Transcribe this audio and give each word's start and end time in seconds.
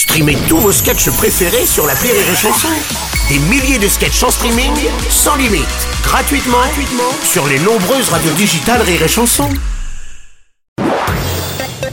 Streamez 0.00 0.38
tous 0.48 0.56
vos 0.56 0.72
sketchs 0.72 1.10
préférés 1.10 1.66
sur 1.66 1.86
la 1.86 1.92
Rire 1.92 2.14
et 2.14 2.34
Chanson. 2.34 2.68
Des 3.28 3.38
milliers 3.50 3.78
de 3.78 3.86
sketchs 3.86 4.22
en 4.22 4.30
streaming, 4.30 4.72
sans 5.10 5.36
limite, 5.36 5.66
gratuitement, 6.02 6.56
gratuitement 6.56 7.12
sur 7.22 7.46
les 7.46 7.58
nombreuses 7.58 8.08
radios 8.08 8.32
digitales 8.32 8.80
Rire 8.80 9.02
et 9.02 9.08
Chanson. 9.08 9.46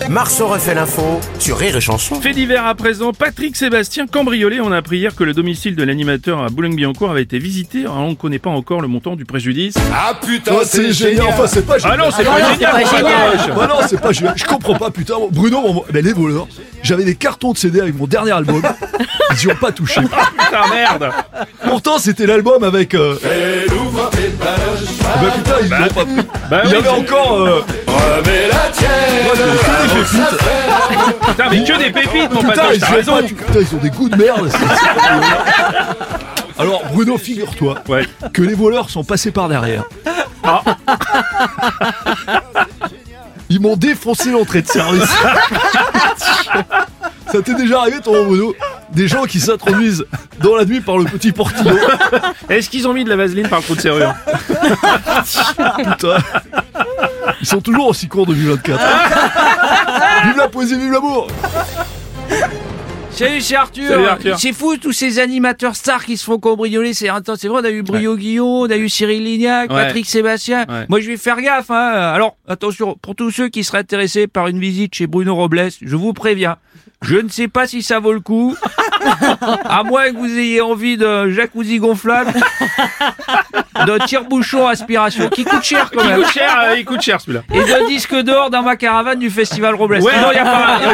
Marceau 0.09 0.47
refait 0.47 0.73
l'info 0.73 1.19
sur 1.37 1.57
Rire 1.57 1.75
et 1.75 1.81
Chanson. 1.81 2.21
Fait 2.21 2.31
divers 2.31 2.65
à 2.65 2.75
présent, 2.75 3.11
Patrick 3.11 3.57
Sébastien 3.57 4.07
cambriolé. 4.07 4.61
On 4.61 4.71
a 4.71 4.77
appris 4.77 4.99
hier 4.99 5.13
que 5.13 5.25
le 5.25 5.33
domicile 5.33 5.75
de 5.75 5.83
l'animateur 5.83 6.41
à 6.41 6.47
Boulogne-Billancourt 6.47 7.11
avait 7.11 7.23
été 7.23 7.39
visité. 7.39 7.81
Alors, 7.81 7.97
on 7.97 8.09
ne 8.11 8.15
connaît 8.15 8.39
pas 8.39 8.49
encore 8.49 8.79
le 8.79 8.87
montant 8.87 9.17
du 9.17 9.25
préjudice. 9.25 9.75
Ah 9.93 10.17
putain, 10.25 10.53
Oh, 10.55 10.61
c'est 10.63 10.93
génial. 10.93 11.25
Enfin, 11.27 11.45
c'est 11.47 11.65
pas 11.65 11.73
Ah 11.75 11.79
génial. 11.79 11.97
non, 11.99 12.05
c'est 12.15 12.23
pas 12.23 12.53
génial. 12.53 12.71
pas 12.71 12.79
génial. 12.97 13.37
vache. 13.37 13.47
Bah 13.53 13.67
non, 13.67 13.79
c'est 13.89 13.99
pas 13.99 14.11
génial. 14.13 14.33
Je 14.37 14.45
comprends 14.45 14.75
pas, 14.77 14.91
putain. 14.91 15.15
Bruno, 15.29 15.61
on- 15.65 15.83
mais 15.93 16.01
les 16.01 16.13
voleurs, 16.13 16.47
j'avais 16.87 17.03
des 17.03 17.15
cartons 17.15 17.51
de 17.51 17.57
CD 17.57 17.81
avec 17.81 17.97
mon 17.97 18.07
dernier 18.07 18.31
album. 18.31 18.61
Ils 19.33 19.43
y 19.43 19.51
ont 19.51 19.55
pas 19.55 19.73
touché. 19.73 19.99
Putain, 20.01 20.73
merde. 20.73 21.11
Pourtant, 21.65 21.97
c'était 21.99 22.25
l'album 22.25 22.63
avec. 22.63 22.93
Euh... 22.93 23.15
Bah 23.21 24.09
putain, 25.35 25.55
ils 25.63 25.69
l'ont 25.69 25.87
pas 25.89 26.05
pris. 26.05 26.27
Bah 26.49 26.61
Il 26.63 26.69
y 26.69 26.73
oui, 26.73 26.79
avait 26.79 26.89
encore. 26.89 27.33
Euh... 27.33 27.61
remets 27.87 28.47
la 28.47 28.69
tienne. 28.71 28.89
que 29.33 29.37
des 29.37 29.97
pépites. 29.99 31.27
Putain, 31.27 31.49
mais 31.51 31.63
que 31.63 31.77
des 31.77 31.91
pépites, 31.91 32.31
mon 32.33 32.39
Putain, 32.41 32.53
patron, 32.53 32.71
ils, 32.73 32.85
raison. 32.85 33.11
pas- 33.15 33.23
putain, 33.23 33.59
ils 33.59 33.75
ont 33.75 33.79
des 33.81 33.89
goûts 33.89 34.09
de 34.09 34.15
merde. 34.15 34.49
Alors, 36.57 36.83
Bruno, 36.93 37.17
figure-toi 37.17 37.75
Ouais. 37.89 38.05
que 38.33 38.41
les 38.41 38.53
voleurs 38.55 38.89
sont 38.89 39.03
passés 39.03 39.31
par 39.31 39.49
derrière. 39.49 39.83
Ah. 40.43 40.61
Ils 43.49 43.61
m'ont 43.61 43.77
défoncé 43.77 44.31
l'entrée 44.31 44.61
de 44.61 44.67
service. 44.67 45.03
Ça 47.31 47.41
t'est 47.41 47.55
déjà 47.55 47.81
arrivé, 47.81 47.99
ton 47.99 48.25
Bruno 48.25 48.55
Des 48.93 49.07
gens 49.07 49.25
qui 49.25 49.39
s'introduisent 49.39 50.05
dans 50.39 50.55
la 50.55 50.63
nuit 50.63 50.79
par 50.79 50.97
le 50.97 51.05
petit 51.05 51.31
portillon. 51.31 51.75
Est-ce 52.49 52.69
qu'ils 52.69 52.87
ont 52.87 52.93
mis 52.93 53.03
de 53.03 53.09
la 53.09 53.17
vaseline 53.17 53.49
par 53.49 53.59
le 53.59 53.65
trou 53.65 53.75
de 53.75 53.81
serrure? 53.81 54.13
Putain. 55.77 56.17
Ils 57.41 57.47
sont 57.47 57.61
toujours 57.61 57.87
aussi 57.87 58.07
courts 58.07 58.27
2024. 58.27 58.79
vive 60.23 60.37
la 60.37 60.47
poésie, 60.47 60.77
vive 60.77 60.91
l'amour 60.91 61.27
Salut, 63.17 63.41
c'est 63.41 63.55
Arthur. 63.55 63.87
Salut, 63.89 64.05
Arthur. 64.05 64.39
C'est 64.39 64.53
fou 64.53 64.77
tous 64.77 64.91
ces 64.91 65.17
animateurs 65.17 65.75
stars 65.75 66.05
qui 66.05 66.17
se 66.17 66.23
font 66.23 66.37
cambrioler. 66.37 66.93
C'est 66.93 67.09
intense. 67.09 67.39
C'est 67.41 67.47
vrai, 67.47 67.61
on 67.61 67.65
a 67.65 67.71
eu 67.71 67.81
Brio 67.81 68.15
Guillon, 68.15 68.61
on 68.61 68.69
a 68.69 68.77
eu 68.77 68.89
Cyril 68.89 69.23
Lignac, 69.23 69.71
Ouais. 69.71 69.85
Patrick 69.85 70.05
Sébastien. 70.05 70.65
Ouais. 70.69 70.85
Moi, 70.87 70.99
je 70.99 71.07
vais 71.07 71.17
faire 71.17 71.41
gaffe. 71.41 71.71
Hein. 71.71 71.75
Alors, 72.13 72.37
attention, 72.47 72.95
pour 73.01 73.15
tous 73.15 73.31
ceux 73.31 73.49
qui 73.49 73.63
seraient 73.63 73.79
intéressés 73.79 74.27
par 74.27 74.47
une 74.47 74.59
visite 74.59 74.93
chez 74.93 75.07
Bruno 75.07 75.33
Robles, 75.35 75.69
je 75.81 75.95
vous 75.95 76.13
préviens. 76.13 76.57
Je 77.01 77.15
ne 77.17 77.29
sais 77.29 77.47
pas 77.47 77.65
si 77.67 77.81
ça 77.81 77.99
vaut 77.99 78.13
le 78.13 78.19
coup. 78.19 78.55
À 79.69 79.83
moins 79.83 80.11
que 80.11 80.17
vous 80.17 80.37
ayez 80.37 80.61
envie 80.61 80.97
de 80.97 81.29
jacuzzi 81.29 81.79
gonflable, 81.79 82.33
de 83.85 84.05
tire-bouchon 84.05 84.67
aspiration, 84.67 85.29
qui 85.29 85.43
coûte 85.45 85.63
cher 85.63 85.89
quand 85.93 86.01
Il 86.03 86.09
même, 86.09 86.21
coûte 86.23 86.31
cher, 86.31 86.59
euh, 86.59 86.75
il 86.77 86.85
coûte 86.85 87.01
cher 87.01 87.21
celui-là. 87.21 87.43
et 87.53 87.59
de 87.59 87.87
disque 87.87 88.15
d'or 88.15 88.49
dans 88.49 88.63
ma 88.63 88.75
caravane 88.75 89.19
du 89.19 89.29
festival 89.29 89.75
Robles. 89.75 89.99
Ouais. 90.01 90.11
Il 90.31 90.35
y 90.35 90.39
a 90.39 90.43
pas. 90.43 90.79
Y 90.81 90.85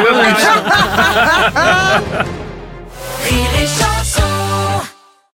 a 3.82 4.03